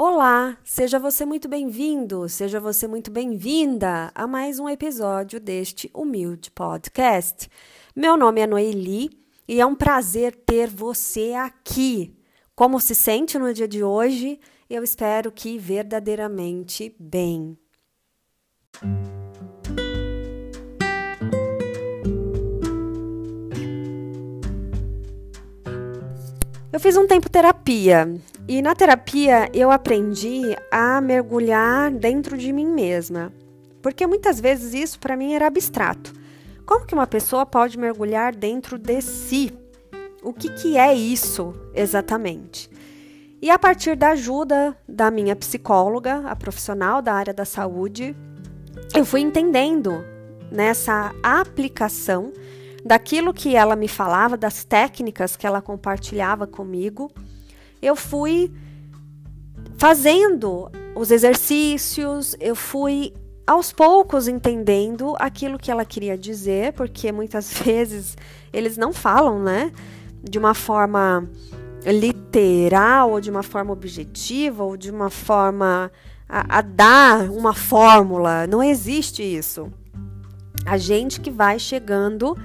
Olá, 0.00 0.56
seja 0.62 0.96
você 0.96 1.26
muito 1.26 1.48
bem-vindo, 1.48 2.28
seja 2.28 2.60
você 2.60 2.86
muito 2.86 3.10
bem-vinda 3.10 4.12
a 4.14 4.28
mais 4.28 4.60
um 4.60 4.68
episódio 4.68 5.40
deste 5.40 5.90
humilde 5.92 6.52
podcast. 6.52 7.50
Meu 7.96 8.16
nome 8.16 8.40
é 8.40 8.46
Noeli 8.46 9.10
e 9.48 9.60
é 9.60 9.66
um 9.66 9.74
prazer 9.74 10.36
ter 10.36 10.68
você 10.68 11.32
aqui. 11.32 12.16
Como 12.54 12.80
se 12.80 12.94
sente 12.94 13.40
no 13.40 13.52
dia 13.52 13.66
de 13.66 13.82
hoje? 13.82 14.38
Eu 14.70 14.84
espero 14.84 15.32
que 15.32 15.58
verdadeiramente 15.58 16.94
bem. 16.96 17.58
Eu 26.72 26.78
fiz 26.78 26.96
um 26.96 27.08
tempo 27.08 27.28
terapia 27.28 28.06
e 28.48 28.62
na 28.62 28.74
terapia 28.74 29.50
eu 29.52 29.70
aprendi 29.70 30.56
a 30.70 31.02
mergulhar 31.02 31.90
dentro 31.90 32.38
de 32.38 32.50
mim 32.50 32.66
mesma, 32.66 33.30
porque 33.82 34.06
muitas 34.06 34.40
vezes 34.40 34.72
isso 34.72 34.98
para 34.98 35.18
mim 35.18 35.34
era 35.34 35.46
abstrato. 35.46 36.14
Como 36.64 36.86
que 36.86 36.94
uma 36.94 37.06
pessoa 37.06 37.44
pode 37.44 37.78
mergulhar 37.78 38.34
dentro 38.34 38.78
de 38.78 39.02
si? 39.02 39.52
O 40.22 40.32
que, 40.32 40.48
que 40.48 40.78
é 40.78 40.94
isso 40.94 41.54
exatamente? 41.74 42.70
E 43.40 43.50
a 43.50 43.58
partir 43.58 43.94
da 43.94 44.10
ajuda 44.10 44.74
da 44.88 45.10
minha 45.10 45.36
psicóloga, 45.36 46.22
a 46.26 46.34
profissional 46.34 47.02
da 47.02 47.12
área 47.12 47.34
da 47.34 47.44
saúde, 47.44 48.16
eu 48.94 49.04
fui 49.04 49.20
entendendo 49.20 50.02
nessa 50.50 51.14
aplicação 51.22 52.32
daquilo 52.82 53.34
que 53.34 53.54
ela 53.54 53.76
me 53.76 53.88
falava, 53.88 54.38
das 54.38 54.64
técnicas 54.64 55.36
que 55.36 55.46
ela 55.46 55.60
compartilhava 55.60 56.46
comigo, 56.46 57.10
eu 57.80 57.94
fui 57.96 58.52
fazendo 59.76 60.70
os 60.94 61.10
exercícios, 61.10 62.36
eu 62.40 62.56
fui 62.56 63.14
aos 63.46 63.72
poucos 63.72 64.28
entendendo 64.28 65.14
aquilo 65.18 65.58
que 65.58 65.70
ela 65.70 65.84
queria 65.84 66.18
dizer, 66.18 66.72
porque 66.74 67.10
muitas 67.12 67.52
vezes 67.64 68.16
eles 68.52 68.76
não 68.76 68.92
falam, 68.92 69.42
né, 69.42 69.72
de 70.22 70.38
uma 70.38 70.54
forma 70.54 71.28
literal, 71.86 73.12
ou 73.12 73.20
de 73.20 73.30
uma 73.30 73.42
forma 73.42 73.72
objetiva, 73.72 74.64
ou 74.64 74.76
de 74.76 74.90
uma 74.90 75.08
forma 75.08 75.90
a, 76.28 76.58
a 76.58 76.60
dar 76.60 77.30
uma 77.30 77.54
fórmula. 77.54 78.46
Não 78.46 78.62
existe 78.62 79.22
isso. 79.22 79.72
A 80.66 80.76
gente 80.76 81.20
que 81.20 81.30
vai 81.30 81.58
chegando 81.58 82.36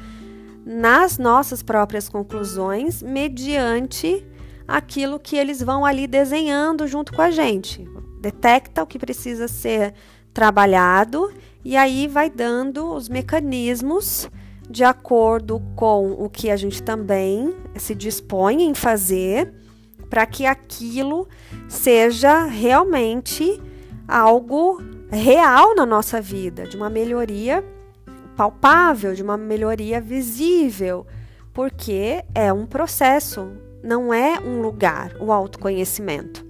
nas 0.65 1.17
nossas 1.17 1.61
próprias 1.61 2.07
conclusões 2.07 3.01
mediante 3.01 4.25
aquilo 4.67 5.19
que 5.19 5.35
eles 5.35 5.61
vão 5.61 5.85
ali 5.85 6.07
desenhando 6.07 6.87
junto 6.87 7.13
com 7.13 7.21
a 7.21 7.31
gente. 7.31 7.87
Detecta 8.19 8.83
o 8.83 8.87
que 8.87 8.99
precisa 8.99 9.47
ser 9.47 9.93
trabalhado 10.33 11.31
e 11.63 11.77
aí 11.77 12.07
vai 12.07 12.29
dando 12.29 12.93
os 12.93 13.07
mecanismos 13.07 14.29
de 14.69 14.83
acordo 14.83 15.61
com 15.75 16.11
o 16.11 16.29
que 16.29 16.49
a 16.49 16.55
gente 16.55 16.81
também 16.81 17.53
se 17.75 17.93
dispõe 17.93 18.63
em 18.63 18.73
fazer 18.73 19.53
para 20.09 20.25
que 20.25 20.45
aquilo 20.45 21.27
seja 21.67 22.45
realmente 22.45 23.61
algo 24.07 24.81
real 25.09 25.75
na 25.75 25.85
nossa 25.85 26.21
vida, 26.21 26.65
de 26.65 26.75
uma 26.75 26.89
melhoria 26.89 27.63
palpável, 28.35 29.13
de 29.13 29.23
uma 29.23 29.37
melhoria 29.37 30.01
visível, 30.01 31.05
porque 31.53 32.23
é 32.33 32.51
um 32.51 32.65
processo, 32.65 33.51
não 33.83 34.13
é 34.13 34.39
um 34.39 34.61
lugar, 34.61 35.15
o 35.19 35.31
autoconhecimento. 35.31 36.45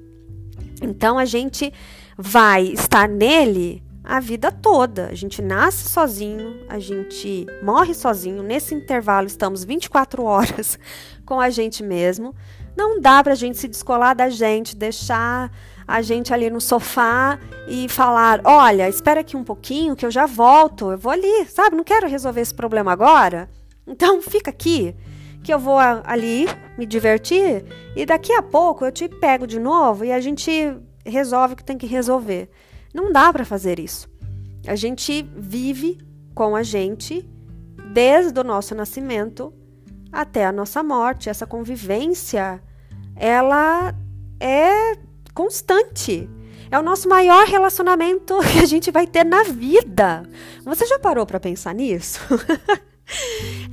Então 0.81 1.17
a 1.17 1.25
gente 1.25 1.73
vai 2.17 2.63
estar 2.63 3.07
nele 3.09 3.83
a 4.03 4.19
vida 4.19 4.51
toda. 4.51 5.07
A 5.07 5.15
gente 5.15 5.41
nasce 5.41 5.89
sozinho, 5.89 6.65
a 6.67 6.77
gente 6.77 7.47
morre 7.63 7.93
sozinho. 7.93 8.43
Nesse 8.43 8.75
intervalo 8.75 9.25
estamos 9.25 9.63
24 9.63 10.21
horas 10.23 10.77
com 11.25 11.39
a 11.39 11.49
gente 11.49 11.81
mesmo. 11.81 12.35
Não 12.75 12.99
dá 12.99 13.23
para 13.23 13.33
a 13.33 13.35
gente 13.35 13.57
se 13.57 13.67
descolar 13.67 14.15
da 14.15 14.29
gente, 14.29 14.75
deixar 14.75 15.51
a 15.87 16.01
gente 16.01 16.33
ali 16.33 16.49
no 16.49 16.59
sofá 16.59 17.39
e 17.67 17.87
falar: 17.87 18.41
olha, 18.43 18.89
espera 18.89 19.21
aqui 19.21 19.37
um 19.37 19.43
pouquinho 19.43 19.95
que 19.95 20.05
eu 20.05 20.11
já 20.11 20.25
volto, 20.25 20.91
eu 20.91 20.97
vou 20.97 21.11
ali, 21.11 21.45
sabe? 21.45 21.75
Não 21.75 21.83
quero 21.83 22.07
resolver 22.07 22.41
esse 22.41 22.53
problema 22.53 22.91
agora. 22.91 23.49
Então 23.85 24.21
fica 24.21 24.49
aqui, 24.49 24.95
que 25.43 25.53
eu 25.53 25.59
vou 25.59 25.77
ali 25.77 26.45
me 26.77 26.85
divertir 26.85 27.65
e 27.95 28.05
daqui 28.05 28.31
a 28.33 28.41
pouco 28.41 28.85
eu 28.85 28.91
te 28.91 29.07
pego 29.09 29.45
de 29.45 29.59
novo 29.59 30.05
e 30.05 30.11
a 30.11 30.19
gente 30.21 30.51
resolve 31.05 31.53
o 31.53 31.57
que 31.57 31.63
tem 31.63 31.77
que 31.77 31.85
resolver. 31.85 32.49
Não 32.93 33.11
dá 33.11 33.31
para 33.31 33.43
fazer 33.43 33.79
isso. 33.79 34.09
A 34.65 34.75
gente 34.75 35.27
vive 35.35 35.99
com 36.33 36.55
a 36.55 36.63
gente 36.63 37.29
desde 37.93 38.39
o 38.39 38.43
nosso 38.43 38.73
nascimento 38.73 39.53
até 40.11 40.45
a 40.45 40.51
nossa 40.51 40.81
morte. 40.81 41.29
Essa 41.29 41.45
convivência, 41.45 42.61
ela 43.15 43.93
é 44.39 44.95
constante. 45.33 46.29
É 46.71 46.79
o 46.79 46.83
nosso 46.83 47.09
maior 47.09 47.45
relacionamento 47.45 48.37
que 48.51 48.59
a 48.59 48.65
gente 48.65 48.89
vai 48.91 49.05
ter 49.05 49.25
na 49.25 49.43
vida. 49.43 50.23
Você 50.63 50.85
já 50.85 50.97
parou 50.97 51.25
para 51.25 51.39
pensar 51.39 51.73
nisso? 51.75 52.19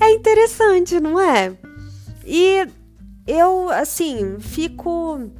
é 0.01 0.11
interessante, 0.13 0.99
não 1.01 1.21
é? 1.21 1.57
E 2.25 2.67
eu, 3.27 3.69
assim, 3.71 4.39
fico 4.41 5.31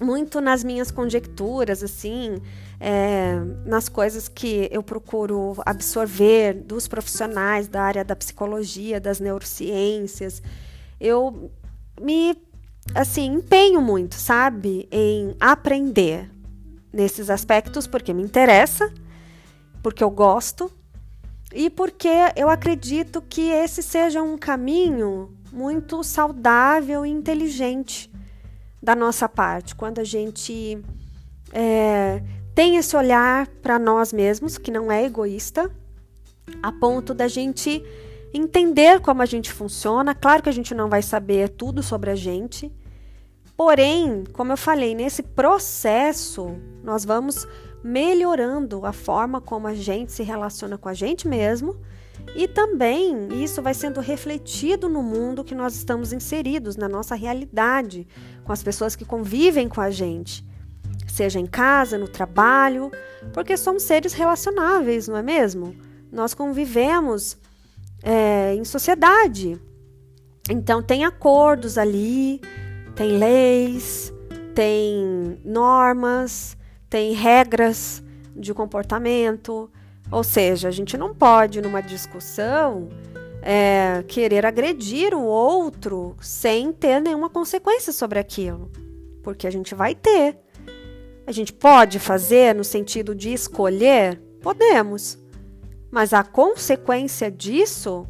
muito 0.00 0.40
nas 0.40 0.62
minhas 0.62 0.90
conjecturas, 0.90 1.82
assim, 1.82 2.40
é, 2.80 3.34
nas 3.64 3.88
coisas 3.88 4.28
que 4.28 4.68
eu 4.70 4.82
procuro 4.82 5.54
absorver 5.66 6.54
dos 6.54 6.86
profissionais 6.86 7.66
da 7.68 7.82
área 7.82 8.04
da 8.04 8.14
psicologia, 8.14 9.00
das 9.00 9.20
neurociências. 9.20 10.42
Eu 11.00 11.50
me 12.00 12.36
assim, 12.94 13.26
empenho 13.26 13.80
muito, 13.80 14.14
sabe, 14.14 14.88
em 14.90 15.34
aprender 15.40 16.30
nesses 16.92 17.28
aspectos 17.28 17.86
porque 17.86 18.12
me 18.12 18.22
interessa, 18.22 18.92
porque 19.82 20.02
eu 20.02 20.10
gosto 20.10 20.70
e 21.52 21.70
porque 21.70 22.08
eu 22.36 22.48
acredito 22.48 23.22
que 23.22 23.50
esse 23.50 23.82
seja 23.82 24.22
um 24.22 24.36
caminho 24.36 25.30
muito 25.50 26.02
saudável 26.04 27.06
e 27.06 27.10
inteligente 27.10 28.10
da 28.82 28.94
nossa 28.94 29.28
parte, 29.28 29.74
quando 29.74 29.98
a 29.98 30.04
gente 30.04 30.78
é, 31.52 32.22
tem 32.54 32.76
esse 32.76 32.96
olhar 32.96 33.46
para 33.62 33.78
nós 33.78 34.12
mesmos, 34.12 34.58
que 34.58 34.70
não 34.70 34.92
é 34.92 35.04
egoísta, 35.04 35.70
a 36.62 36.70
ponto 36.70 37.14
da 37.14 37.28
gente 37.28 37.82
entender 38.32 39.00
como 39.00 39.22
a 39.22 39.26
gente 39.26 39.50
funciona. 39.52 40.14
Claro 40.14 40.42
que 40.42 40.48
a 40.48 40.52
gente 40.52 40.74
não 40.74 40.88
vai 40.88 41.02
saber 41.02 41.48
tudo 41.50 41.82
sobre 41.82 42.10
a 42.10 42.14
gente, 42.14 42.70
porém, 43.56 44.24
como 44.32 44.52
eu 44.52 44.56
falei, 44.56 44.94
nesse 44.94 45.22
processo 45.22 46.56
nós 46.82 47.04
vamos 47.04 47.46
melhorando 47.82 48.84
a 48.84 48.92
forma 48.92 49.40
como 49.40 49.66
a 49.66 49.74
gente 49.74 50.12
se 50.12 50.22
relaciona 50.22 50.76
com 50.76 50.88
a 50.88 50.94
gente 50.94 51.28
mesmo 51.28 51.76
e 52.34 52.46
também 52.46 53.42
isso 53.42 53.62
vai 53.62 53.74
sendo 53.74 54.00
refletido 54.00 54.88
no 54.88 55.02
mundo 55.02 55.44
que 55.44 55.54
nós 55.54 55.74
estamos 55.74 56.12
inseridos, 56.12 56.76
na 56.76 56.88
nossa 56.88 57.14
realidade, 57.14 58.06
com 58.44 58.52
as 58.52 58.62
pessoas 58.62 58.94
que 58.94 59.04
convivem 59.04 59.68
com 59.68 59.80
a 59.80 59.90
gente, 59.90 60.44
seja 61.06 61.38
em 61.38 61.46
casa, 61.46 61.96
no 61.96 62.08
trabalho, 62.08 62.90
porque 63.32 63.56
somos 63.56 63.82
seres 63.82 64.12
relacionáveis, 64.12 65.08
não 65.08 65.16
é 65.16 65.22
mesmo? 65.22 65.74
Nós 66.12 66.34
convivemos 66.34 67.36
é, 68.02 68.54
em 68.54 68.64
sociedade. 68.64 69.60
Então, 70.50 70.82
tem 70.82 71.04
acordos 71.04 71.76
ali, 71.76 72.40
tem 72.94 73.18
leis, 73.18 74.12
tem 74.54 75.38
normas, 75.44 76.56
tem 76.88 77.12
regras 77.12 78.02
de 78.34 78.54
comportamento. 78.54 79.70
Ou 80.10 80.24
seja, 80.24 80.68
a 80.68 80.70
gente 80.70 80.96
não 80.96 81.14
pode, 81.14 81.60
numa 81.60 81.82
discussão, 81.82 82.88
é, 83.42 84.02
querer 84.08 84.46
agredir 84.46 85.14
o 85.14 85.22
outro 85.22 86.16
sem 86.20 86.72
ter 86.72 87.00
nenhuma 87.00 87.28
consequência 87.28 87.92
sobre 87.92 88.18
aquilo. 88.18 88.70
Porque 89.22 89.46
a 89.46 89.50
gente 89.50 89.74
vai 89.74 89.94
ter. 89.94 90.38
A 91.26 91.32
gente 91.32 91.52
pode 91.52 91.98
fazer 91.98 92.54
no 92.54 92.64
sentido 92.64 93.14
de 93.14 93.32
escolher? 93.32 94.18
Podemos. 94.40 95.18
Mas 95.90 96.12
a 96.12 96.22
consequência 96.22 97.30
disso, 97.30 98.06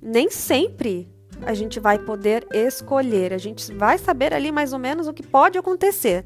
nem 0.00 0.30
sempre 0.30 1.12
a 1.44 1.54
gente 1.54 1.80
vai 1.80 1.98
poder 1.98 2.46
escolher. 2.52 3.32
A 3.32 3.38
gente 3.38 3.72
vai 3.74 3.98
saber 3.98 4.32
ali 4.32 4.52
mais 4.52 4.72
ou 4.72 4.78
menos 4.78 5.06
o 5.06 5.12
que 5.12 5.26
pode 5.26 5.58
acontecer. 5.58 6.24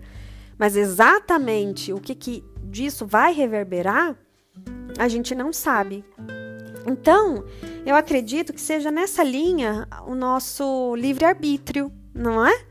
Mas 0.61 0.77
exatamente 0.77 1.91
o 1.91 1.99
que, 1.99 2.15
que 2.15 2.45
disso 2.63 3.07
vai 3.07 3.33
reverberar, 3.33 4.15
a 4.99 5.09
gente 5.09 5.35
não 5.35 5.55
sabe. 5.55 6.05
Então, 6.87 7.45
eu 7.87 7.97
acredito 7.97 8.53
que 8.53 8.61
seja 8.61 8.91
nessa 8.91 9.25
linha 9.25 9.89
o 10.07 10.15
nosso 10.15 10.95
livre-arbítrio, 10.97 11.91
não 12.15 12.47
é? 12.47 12.71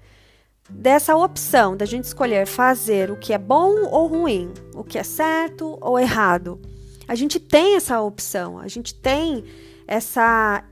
dessa 0.69 1.15
opção 1.15 1.75
da 1.75 1.83
gente 1.83 2.03
escolher 2.03 2.45
fazer 2.45 3.09
o 3.09 3.17
que 3.17 3.33
é 3.33 3.37
bom 3.37 3.85
ou 3.89 4.05
ruim, 4.05 4.53
o 4.75 4.83
que 4.83 4.99
é 4.99 5.03
certo 5.03 5.77
ou 5.81 5.97
errado. 5.97 6.61
A 7.07 7.15
gente 7.15 7.39
tem 7.39 7.75
essa 7.75 7.99
opção, 8.01 8.59
a 8.59 8.67
gente 8.67 8.93
tem 8.93 9.43
essa 9.87 10.63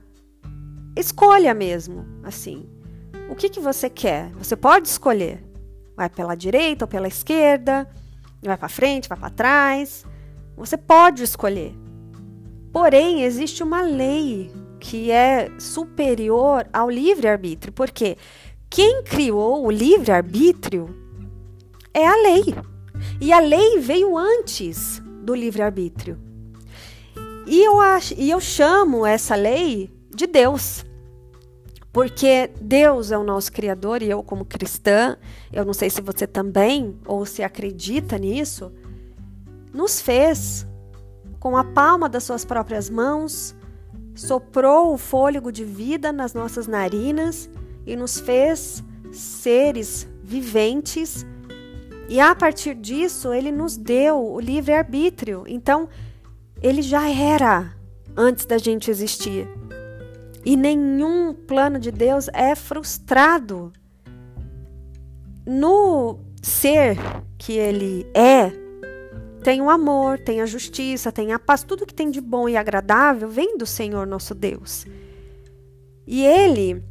escolha 0.96 1.52
mesmo, 1.52 2.06
assim. 2.22 2.68
O 3.28 3.34
que, 3.34 3.48
que 3.48 3.58
você 3.58 3.90
quer? 3.90 4.30
Você 4.34 4.54
pode 4.54 4.86
escolher. 4.86 5.47
Vai 5.98 6.08
pela 6.08 6.36
direita 6.36 6.84
ou 6.84 6.88
pela 6.88 7.08
esquerda, 7.08 7.84
vai 8.40 8.56
para 8.56 8.68
frente, 8.68 9.08
vai 9.08 9.18
para 9.18 9.30
trás. 9.30 10.06
Você 10.56 10.76
pode 10.76 11.24
escolher. 11.24 11.74
Porém, 12.72 13.24
existe 13.24 13.64
uma 13.64 13.82
lei 13.82 14.48
que 14.78 15.10
é 15.10 15.50
superior 15.58 16.68
ao 16.72 16.88
livre-arbítrio, 16.88 17.72
porque 17.72 18.16
quem 18.70 19.02
criou 19.02 19.66
o 19.66 19.72
livre-arbítrio 19.72 20.88
é 21.92 22.06
a 22.06 22.14
lei. 22.14 22.54
E 23.20 23.32
a 23.32 23.40
lei 23.40 23.80
veio 23.80 24.16
antes 24.16 25.02
do 25.24 25.34
livre-arbítrio. 25.34 26.16
E 27.44 27.60
eu, 27.60 27.80
acho, 27.80 28.14
e 28.16 28.30
eu 28.30 28.40
chamo 28.40 29.04
essa 29.04 29.34
lei 29.34 29.90
de 30.14 30.28
Deus. 30.28 30.86
Porque 31.98 32.48
Deus 32.60 33.10
é 33.10 33.18
o 33.18 33.24
nosso 33.24 33.50
Criador 33.50 34.04
e 34.04 34.08
eu, 34.08 34.22
como 34.22 34.44
cristã, 34.44 35.16
eu 35.52 35.64
não 35.64 35.74
sei 35.74 35.90
se 35.90 36.00
você 36.00 36.28
também 36.28 36.96
ou 37.04 37.26
se 37.26 37.42
acredita 37.42 38.16
nisso, 38.16 38.72
nos 39.74 40.00
fez 40.00 40.64
com 41.40 41.56
a 41.56 41.64
palma 41.64 42.08
das 42.08 42.22
suas 42.22 42.44
próprias 42.44 42.88
mãos, 42.88 43.52
soprou 44.14 44.94
o 44.94 44.96
fôlego 44.96 45.50
de 45.50 45.64
vida 45.64 46.12
nas 46.12 46.34
nossas 46.34 46.68
narinas 46.68 47.50
e 47.84 47.96
nos 47.96 48.20
fez 48.20 48.80
seres 49.10 50.06
viventes. 50.22 51.26
E 52.08 52.20
a 52.20 52.32
partir 52.32 52.76
disso, 52.76 53.32
ele 53.32 53.50
nos 53.50 53.76
deu 53.76 54.24
o 54.24 54.38
livre-arbítrio. 54.38 55.42
Então, 55.48 55.88
ele 56.62 56.80
já 56.80 57.10
era 57.10 57.74
antes 58.16 58.46
da 58.46 58.56
gente 58.56 58.88
existir. 58.88 59.48
E 60.44 60.56
nenhum 60.56 61.34
plano 61.34 61.78
de 61.78 61.90
Deus 61.90 62.28
é 62.32 62.54
frustrado. 62.54 63.72
No 65.46 66.20
ser 66.42 66.96
que 67.36 67.52
ele 67.52 68.06
é, 68.14 68.52
tem 69.42 69.62
o 69.62 69.70
amor, 69.70 70.18
tem 70.18 70.40
a 70.40 70.46
justiça, 70.46 71.10
tem 71.10 71.32
a 71.32 71.38
paz, 71.38 71.62
tudo 71.62 71.86
que 71.86 71.94
tem 71.94 72.10
de 72.10 72.20
bom 72.20 72.48
e 72.48 72.56
agradável 72.56 73.28
vem 73.28 73.56
do 73.56 73.66
Senhor 73.66 74.06
nosso 74.06 74.34
Deus. 74.34 74.86
E 76.06 76.24
ele 76.24 76.82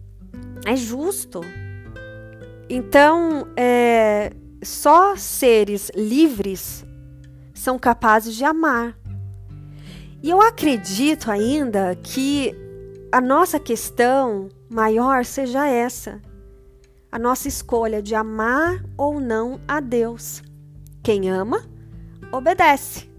é 0.65 0.75
justo. 0.75 1.41
Então, 2.69 3.47
é, 3.55 4.31
só 4.63 5.15
seres 5.15 5.91
livres 5.95 6.85
são 7.53 7.77
capazes 7.77 8.35
de 8.35 8.43
amar. 8.43 8.97
E 10.21 10.29
eu 10.29 10.41
acredito 10.41 11.29
ainda 11.29 11.95
que 11.95 12.55
a 13.11 13.21
nossa 13.21 13.59
questão 13.59 14.49
maior 14.69 15.23
seja 15.25 15.67
essa: 15.67 16.21
a 17.11 17.17
nossa 17.17 17.47
escolha 17.47 18.01
de 18.01 18.15
amar 18.15 18.83
ou 18.97 19.19
não 19.19 19.59
a 19.67 19.79
Deus. 19.79 20.41
Quem 21.01 21.29
ama, 21.29 21.63
obedece. 22.31 23.09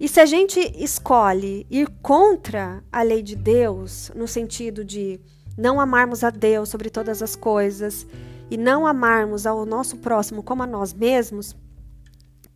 E 0.00 0.08
se 0.08 0.20
a 0.20 0.26
gente 0.26 0.60
escolhe 0.76 1.66
ir 1.68 1.88
contra 2.02 2.84
a 2.92 3.02
lei 3.02 3.22
de 3.22 3.34
Deus, 3.34 4.12
no 4.14 4.28
sentido 4.28 4.84
de 4.84 5.20
não 5.56 5.80
amarmos 5.80 6.22
a 6.22 6.30
Deus 6.30 6.68
sobre 6.68 6.88
todas 6.88 7.20
as 7.20 7.34
coisas 7.34 8.06
e 8.48 8.56
não 8.56 8.86
amarmos 8.86 9.44
ao 9.44 9.66
nosso 9.66 9.96
próximo 9.96 10.42
como 10.42 10.62
a 10.62 10.66
nós 10.66 10.92
mesmos, 10.92 11.56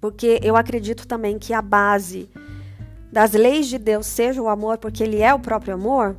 porque 0.01 0.39
eu 0.43 0.57
acredito 0.57 1.07
também 1.07 1.39
que 1.39 1.53
a 1.53 1.61
base 1.61 2.31
das 3.13 3.33
leis 3.33 3.67
de 3.67 3.77
Deus 3.77 4.07
seja 4.07 4.41
o 4.41 4.49
amor, 4.49 4.79
porque 4.79 5.03
Ele 5.03 5.21
é 5.21 5.35
o 5.35 5.39
próprio 5.39 5.75
amor, 5.75 6.17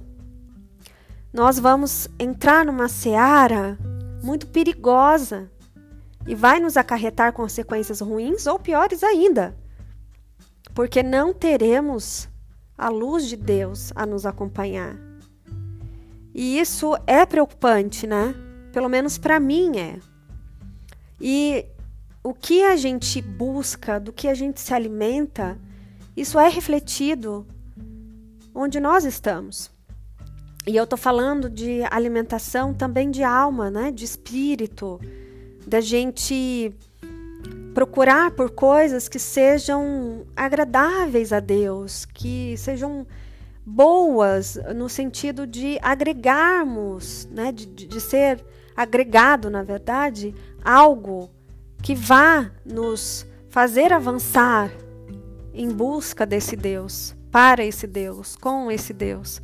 nós 1.34 1.57
vamos 1.57 2.07
entrar 2.19 2.63
numa 2.63 2.88
seara 2.88 3.75
muito 4.24 4.45
perigosa 4.45 5.50
e 6.28 6.36
vai 6.36 6.60
nos 6.60 6.78
acarretar 6.78 7.34
consequências 7.34 8.00
ruins 8.00 8.45
ou 8.45 8.60
piores 8.60 9.04
ainda, 9.04 9.57
porque 10.75 11.01
não 11.01 11.34
teremos 11.34 12.30
a 12.78 12.90
luz 12.90 13.28
de 13.28 13.36
Deus 13.36 13.92
a 13.96 14.06
nos 14.06 14.28
acompanhar. 14.28 14.96
E 16.31 16.60
isso 16.60 16.96
é 17.07 17.25
preocupante, 17.25 18.06
né? 18.06 18.36
Pelo 18.72 18.89
menos 18.89 19.18
para 19.18 19.39
mim 19.39 19.78
é. 19.78 20.00
E 21.19 21.66
o 22.24 22.34
que 22.34 22.63
a 22.63 22.75
gente 22.75 23.22
busca, 23.22 24.00
do 24.00 24.13
que 24.13 24.28
a 24.28 24.34
gente 24.34 24.62
se 24.62 24.74
alimenta, 24.74 25.57
isso 26.15 26.39
é 26.39 26.48
refletido 26.48 27.45
onde 28.54 28.80
nós 28.80 29.04
estamos. 29.04 29.71
E 30.65 30.75
eu 30.75 30.83
estou 30.83 30.98
falando 30.98 31.50
de 31.50 31.81
alimentação 31.92 32.74
também 32.74 33.12
de 33.12 33.24
alma, 33.24 33.69
né? 33.69 33.92
De 33.92 34.06
espírito, 34.06 35.00
da 35.68 35.81
gente 35.81 36.74
procurar 37.74 38.31
por 38.31 38.51
coisas 38.51 39.10
que 39.10 39.19
sejam 39.19 40.25
agradáveis 40.36 41.33
a 41.33 41.39
Deus, 41.39 42.06
que 42.06 42.56
sejam 42.57 43.06
boas 43.65 44.60
no 44.75 44.88
sentido 44.88 45.48
de 45.48 45.80
agregarmos, 45.81 47.27
né, 47.31 47.51
de, 47.51 47.65
de 47.65 48.01
ser 48.01 48.44
agregado, 48.75 49.50
na 49.50 49.63
verdade, 49.63 50.36
algo 50.63 51.31
que 51.81 51.95
vá 51.95 52.51
nos 52.65 53.25
fazer 53.50 53.92
avançar 53.92 54.71
em 55.54 55.70
busca 55.70 56.26
desse 56.26 56.56
Deus, 56.56 57.16
para 57.32 57.64
esse 57.64 57.86
Deus, 57.86 58.36
com 58.36 58.72
esse 58.72 58.94
Deus. 58.94 59.42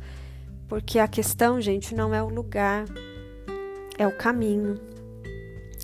Porque 0.68 0.98
a 0.98 1.08
questão, 1.08 1.60
gente, 1.60 1.94
não 1.94 2.14
é 2.14 2.22
o 2.22 2.28
lugar, 2.28 2.84
é 3.98 4.06
o 4.06 4.16
caminho. 4.16 4.80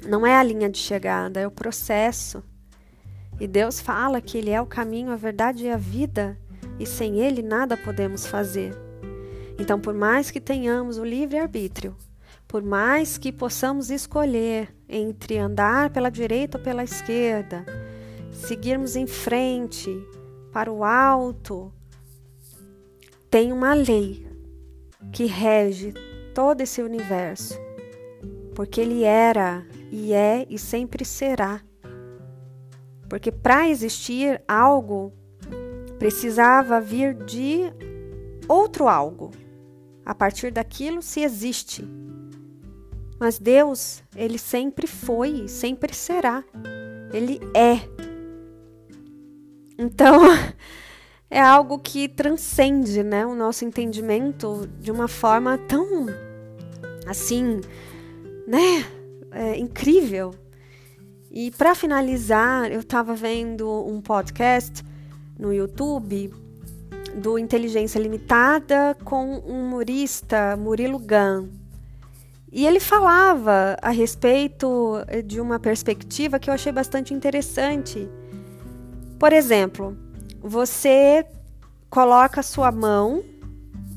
Não 0.06 0.26
é 0.26 0.36
a 0.36 0.42
linha 0.42 0.68
de 0.68 0.78
chegada, 0.78 1.40
é 1.40 1.46
o 1.46 1.50
processo. 1.50 2.42
E 3.40 3.46
Deus 3.46 3.80
fala 3.80 4.20
que 4.20 4.38
Ele 4.38 4.50
é 4.50 4.60
o 4.60 4.66
caminho, 4.66 5.10
a 5.10 5.16
verdade 5.16 5.64
e 5.64 5.70
a 5.70 5.76
vida 5.76 6.38
e 6.78 6.86
sem 6.86 7.20
ele 7.20 7.42
nada 7.42 7.76
podemos 7.76 8.26
fazer. 8.26 8.76
Então, 9.58 9.80
por 9.80 9.94
mais 9.94 10.30
que 10.30 10.40
tenhamos 10.40 10.98
o 10.98 11.04
livre-arbítrio, 11.04 11.96
por 12.46 12.62
mais 12.62 13.18
que 13.18 13.32
possamos 13.32 13.90
escolher 13.90 14.74
entre 14.88 15.38
andar 15.38 15.90
pela 15.90 16.10
direita 16.10 16.58
ou 16.58 16.64
pela 16.64 16.84
esquerda, 16.84 17.64
seguirmos 18.30 18.94
em 18.96 19.06
frente, 19.06 19.90
para 20.56 20.72
o 20.72 20.82
alto, 20.82 21.70
tem 23.30 23.52
uma 23.52 23.74
lei 23.74 24.26
que 25.12 25.26
rege 25.26 25.92
todo 26.34 26.62
esse 26.62 26.80
universo, 26.80 27.58
porque 28.54 28.80
ele 28.80 29.04
era 29.04 29.66
e 29.92 30.14
é 30.14 30.46
e 30.48 30.58
sempre 30.58 31.04
será. 31.04 31.60
Porque 33.06 33.30
para 33.30 33.68
existir 33.68 34.42
algo 34.48 35.12
precisava 35.98 36.80
vir 36.80 37.12
de 37.12 37.70
outro 38.48 38.88
algo. 38.88 39.32
A 40.06 40.14
partir 40.14 40.50
daquilo 40.50 41.02
se 41.02 41.20
existe. 41.20 41.86
Mas 43.20 43.38
Deus, 43.38 44.02
ele 44.16 44.38
sempre 44.38 44.86
foi, 44.86 45.48
sempre 45.48 45.94
será. 45.94 46.42
Ele 47.12 47.40
é. 47.54 48.05
Então, 49.78 50.22
é 51.30 51.40
algo 51.40 51.78
que 51.78 52.08
transcende, 52.08 53.02
né, 53.02 53.26
o 53.26 53.34
nosso 53.34 53.64
entendimento 53.64 54.68
de 54.80 54.90
uma 54.90 55.08
forma 55.08 55.58
tão 55.58 56.06
assim, 57.06 57.60
né, 58.46 58.84
é, 59.30 59.56
incrível. 59.56 60.34
E 61.30 61.50
para 61.50 61.74
finalizar, 61.74 62.72
eu 62.72 62.80
estava 62.80 63.14
vendo 63.14 63.68
um 63.86 64.00
podcast 64.00 64.82
no 65.38 65.52
YouTube 65.52 66.32
do 67.14 67.38
Inteligência 67.38 67.98
Limitada 67.98 68.96
com 69.04 69.42
um 69.46 69.66
humorista, 69.66 70.56
Murilo 70.56 70.98
Gun. 70.98 71.48
E 72.50 72.66
ele 72.66 72.80
falava 72.80 73.76
a 73.82 73.90
respeito 73.90 74.94
de 75.24 75.40
uma 75.40 75.58
perspectiva 75.58 76.38
que 76.38 76.48
eu 76.48 76.54
achei 76.54 76.72
bastante 76.72 77.12
interessante. 77.12 78.08
Por 79.18 79.32
exemplo, 79.32 79.96
você 80.40 81.26
coloca 81.90 82.42
sua 82.42 82.70
mão 82.70 83.24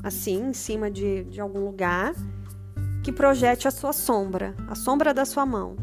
assim 0.02 0.48
em 0.48 0.52
cima 0.52 0.90
de, 0.90 1.24
de 1.24 1.40
algum 1.40 1.64
lugar 1.64 2.14
que 3.02 3.12
projete 3.12 3.68
a 3.68 3.70
sua 3.70 3.92
sombra, 3.92 4.54
a 4.68 4.74
sombra 4.74 5.12
da 5.12 5.24
sua 5.24 5.44
mão. 5.44 5.76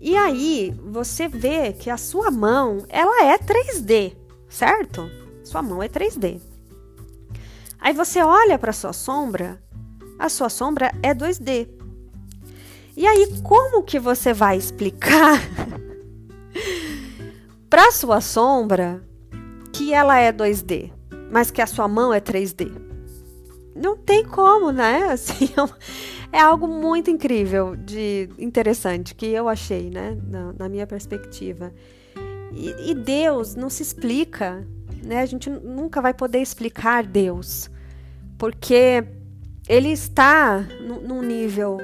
E 0.00 0.16
aí 0.16 0.74
você 0.84 1.28
vê 1.28 1.72
que 1.72 1.88
a 1.88 1.96
sua 1.96 2.30
mão 2.30 2.84
ela 2.88 3.24
é 3.24 3.38
3D 3.38 4.24
certo? 4.54 5.10
Sua 5.42 5.62
mão 5.62 5.82
é 5.82 5.88
3D. 5.88 6.40
Aí 7.80 7.92
você 7.92 8.22
olha 8.22 8.58
para 8.58 8.72
sua 8.72 8.92
sombra, 8.92 9.60
a 10.18 10.28
sua 10.28 10.48
sombra 10.48 10.94
é 11.02 11.12
2D. 11.12 11.68
E 12.96 13.06
aí, 13.06 13.40
como 13.42 13.82
que 13.82 13.98
você 13.98 14.32
vai 14.32 14.56
explicar 14.56 15.40
para 17.74 17.90
sua 17.90 18.20
sombra 18.20 19.02
que 19.72 19.92
ela 19.92 20.16
é 20.16 20.32
2D, 20.32 20.92
mas 21.28 21.50
que 21.50 21.60
a 21.60 21.66
sua 21.66 21.88
mão 21.88 22.14
é 22.14 22.20
3D? 22.20 22.70
Não 23.74 23.96
tem 23.96 24.24
como, 24.24 24.70
né? 24.70 25.02
Assim, 25.10 25.48
é 26.30 26.38
algo 26.38 26.68
muito 26.68 27.10
incrível, 27.10 27.74
de 27.74 28.30
interessante 28.38 29.12
que 29.12 29.26
eu 29.26 29.48
achei, 29.48 29.90
né, 29.90 30.16
na, 30.22 30.52
na 30.52 30.68
minha 30.68 30.86
perspectiva. 30.86 31.74
E, 32.52 32.92
e, 32.92 32.94
Deus 32.94 33.56
não 33.56 33.68
se 33.68 33.82
explica, 33.82 34.64
né? 35.02 35.22
A 35.22 35.26
gente 35.26 35.50
nunca 35.50 36.00
vai 36.00 36.14
poder 36.14 36.38
explicar 36.38 37.02
Deus, 37.04 37.68
porque 38.38 39.04
Ele 39.68 39.90
está 39.90 40.64
num 40.80 41.22
nível 41.22 41.78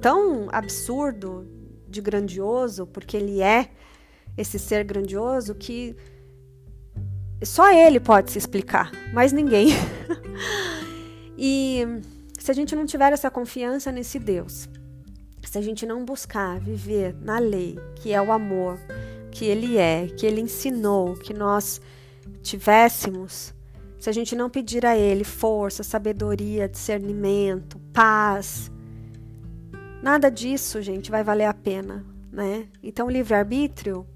tão 0.00 0.48
absurdo 0.50 1.46
de 1.86 2.00
grandioso, 2.00 2.88
porque 2.88 3.16
Ele 3.16 3.40
é 3.40 3.70
esse 4.38 4.58
ser 4.58 4.84
grandioso 4.84 5.54
que 5.54 5.96
só 7.42 7.72
Ele 7.72 7.98
pode 7.98 8.30
se 8.30 8.38
explicar, 8.38 8.90
mais 9.12 9.32
ninguém. 9.32 9.68
e 11.36 11.84
se 12.38 12.50
a 12.50 12.54
gente 12.54 12.74
não 12.76 12.86
tiver 12.86 13.12
essa 13.12 13.30
confiança 13.30 13.90
nesse 13.90 14.18
Deus, 14.18 14.68
se 15.44 15.58
a 15.58 15.60
gente 15.60 15.84
não 15.84 16.04
buscar 16.04 16.60
viver 16.60 17.14
na 17.20 17.38
lei, 17.38 17.78
que 17.96 18.12
é 18.12 18.22
o 18.22 18.32
amor, 18.32 18.78
que 19.30 19.44
Ele 19.44 19.76
é, 19.76 20.06
que 20.06 20.24
Ele 20.24 20.40
ensinou 20.40 21.14
que 21.14 21.34
nós 21.34 21.80
tivéssemos, 22.42 23.52
se 23.98 24.08
a 24.08 24.12
gente 24.12 24.36
não 24.36 24.48
pedir 24.48 24.86
a 24.86 24.96
Ele 24.96 25.24
força, 25.24 25.82
sabedoria, 25.82 26.68
discernimento, 26.68 27.80
paz, 27.92 28.70
nada 30.00 30.30
disso, 30.30 30.80
gente, 30.80 31.10
vai 31.10 31.24
valer 31.24 31.46
a 31.46 31.54
pena, 31.54 32.04
né? 32.32 32.68
Então, 32.82 33.10
livre-arbítrio, 33.10 34.06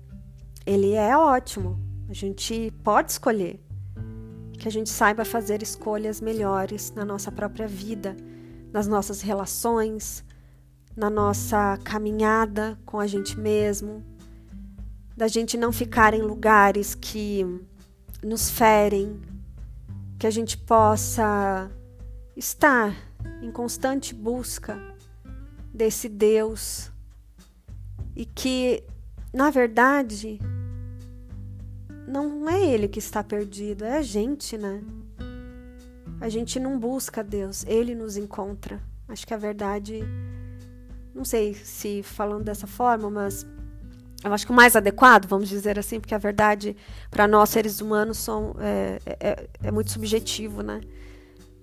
ele 0.64 0.92
é 0.92 1.16
ótimo. 1.16 1.78
A 2.08 2.14
gente 2.14 2.72
pode 2.84 3.12
escolher. 3.12 3.60
Que 4.58 4.68
a 4.68 4.70
gente 4.70 4.90
saiba 4.90 5.24
fazer 5.24 5.62
escolhas 5.62 6.20
melhores 6.20 6.92
na 6.92 7.04
nossa 7.04 7.32
própria 7.32 7.66
vida, 7.66 8.16
nas 8.72 8.86
nossas 8.86 9.20
relações, 9.20 10.24
na 10.96 11.10
nossa 11.10 11.78
caminhada 11.82 12.78
com 12.84 13.00
a 13.00 13.06
gente 13.06 13.38
mesmo, 13.38 14.04
da 15.16 15.26
gente 15.26 15.56
não 15.56 15.72
ficar 15.72 16.14
em 16.14 16.22
lugares 16.22 16.94
que 16.94 17.44
nos 18.22 18.50
ferem, 18.50 19.20
que 20.18 20.26
a 20.26 20.30
gente 20.30 20.56
possa 20.56 21.70
estar 22.36 22.94
em 23.42 23.50
constante 23.50 24.14
busca 24.14 24.80
desse 25.72 26.08
Deus. 26.08 26.90
E 28.14 28.26
que, 28.26 28.84
na 29.32 29.50
verdade, 29.50 30.38
não 32.12 32.48
é 32.48 32.62
ele 32.62 32.86
que 32.86 32.98
está 32.98 33.24
perdido, 33.24 33.84
é 33.84 33.96
a 33.96 34.02
gente, 34.02 34.58
né? 34.58 34.82
A 36.20 36.28
gente 36.28 36.60
não 36.60 36.78
busca 36.78 37.24
Deus, 37.24 37.64
ele 37.66 37.94
nos 37.94 38.16
encontra. 38.16 38.80
Acho 39.08 39.26
que 39.26 39.32
a 39.32 39.38
verdade, 39.38 40.04
não 41.14 41.24
sei 41.24 41.54
se 41.54 42.02
falando 42.02 42.44
dessa 42.44 42.66
forma, 42.66 43.10
mas 43.10 43.46
eu 44.22 44.32
acho 44.32 44.46
que 44.46 44.52
o 44.52 44.54
mais 44.54 44.76
adequado, 44.76 45.26
vamos 45.26 45.48
dizer 45.48 45.78
assim, 45.78 45.98
porque 45.98 46.14
a 46.14 46.18
verdade 46.18 46.76
para 47.10 47.26
nós 47.26 47.48
seres 47.48 47.80
humanos 47.80 48.18
são, 48.18 48.54
é, 48.60 49.00
é, 49.06 49.48
é 49.64 49.70
muito 49.70 49.90
subjetivo, 49.90 50.62
né? 50.62 50.80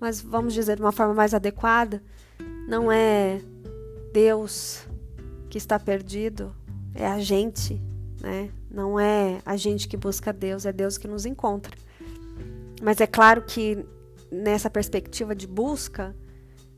Mas 0.00 0.20
vamos 0.20 0.52
dizer 0.52 0.76
de 0.76 0.82
uma 0.82 0.92
forma 0.92 1.14
mais 1.14 1.32
adequada, 1.32 2.02
não 2.68 2.90
é 2.90 3.40
Deus 4.12 4.84
que 5.48 5.58
está 5.58 5.78
perdido, 5.78 6.54
é 6.94 7.06
a 7.06 7.20
gente, 7.20 7.80
né? 8.20 8.50
Não 8.70 8.98
é 8.98 9.40
a 9.44 9.56
gente 9.56 9.88
que 9.88 9.96
busca 9.96 10.32
Deus, 10.32 10.64
é 10.64 10.72
Deus 10.72 10.96
que 10.96 11.08
nos 11.08 11.26
encontra. 11.26 11.76
Mas 12.80 13.00
é 13.00 13.06
claro 13.06 13.42
que 13.42 13.84
nessa 14.30 14.70
perspectiva 14.70 15.34
de 15.34 15.46
busca, 15.46 16.14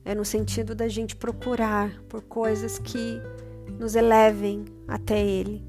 é 0.05 0.15
no 0.15 0.25
sentido 0.25 0.75
da 0.75 0.89
gente 0.89 1.15
procurar 1.15 2.03
por 2.09 2.23
coisas 2.23 2.79
que 2.79 3.21
nos 3.79 3.95
elevem 3.95 4.65
até 4.89 5.23
Ele. 5.25 5.65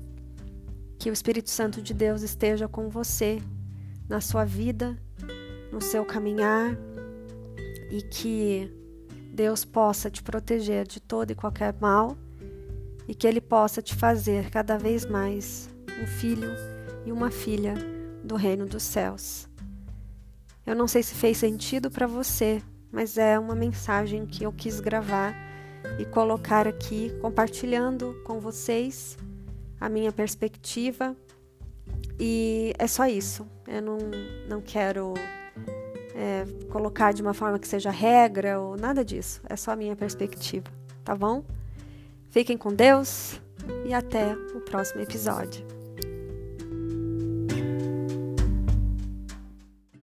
Que 0.97 1.09
o 1.09 1.13
Espírito 1.13 1.49
Santo 1.49 1.81
de 1.81 1.93
Deus 1.93 2.21
esteja 2.21 2.67
com 2.67 2.89
você 2.89 3.41
na 4.07 4.21
sua 4.21 4.45
vida, 4.45 4.97
no 5.71 5.81
seu 5.81 6.05
caminhar 6.05 6.77
e 7.91 8.01
que 8.01 8.71
Deus 9.33 9.65
possa 9.65 10.09
te 10.09 10.23
proteger 10.23 10.87
de 10.87 10.99
todo 10.99 11.31
e 11.31 11.35
qualquer 11.35 11.75
mal 11.79 12.17
e 13.07 13.13
que 13.13 13.27
Ele 13.27 13.41
possa 13.41 13.81
te 13.81 13.93
fazer 13.93 14.49
cada 14.49 14.77
vez 14.77 15.05
mais 15.05 15.72
um 16.01 16.07
filho 16.07 16.51
e 17.05 17.11
uma 17.11 17.29
filha 17.29 17.73
do 18.23 18.35
reino 18.35 18.65
dos 18.65 18.83
céus. 18.83 19.47
Eu 20.65 20.75
não 20.75 20.87
sei 20.87 21.03
se 21.03 21.13
fez 21.13 21.37
sentido 21.37 21.91
para 21.91 22.07
você, 22.07 22.61
mas 22.91 23.17
é 23.17 23.37
uma 23.37 23.55
mensagem 23.55 24.25
que 24.25 24.43
eu 24.43 24.51
quis 24.51 24.79
gravar 24.79 25.35
e 25.99 26.05
colocar 26.05 26.67
aqui, 26.67 27.11
compartilhando 27.21 28.15
com 28.23 28.39
vocês 28.39 29.17
a 29.79 29.89
minha 29.89 30.11
perspectiva. 30.11 31.15
E 32.19 32.73
é 32.77 32.87
só 32.87 33.05
isso. 33.05 33.45
Eu 33.67 33.81
não, 33.81 33.97
não 34.47 34.61
quero 34.61 35.13
é, 36.15 36.45
colocar 36.71 37.11
de 37.13 37.21
uma 37.21 37.33
forma 37.33 37.59
que 37.59 37.67
seja 37.67 37.91
regra 37.91 38.59
ou 38.59 38.77
nada 38.77 39.03
disso. 39.03 39.41
É 39.49 39.55
só 39.55 39.71
a 39.71 39.75
minha 39.75 39.95
perspectiva, 39.95 40.71
tá 41.03 41.15
bom? 41.15 41.43
Fiquem 42.29 42.57
com 42.57 42.73
Deus 42.73 43.41
e 43.85 43.93
até 43.93 44.33
o 44.55 44.61
próximo 44.61 45.01
episódio. 45.01 45.72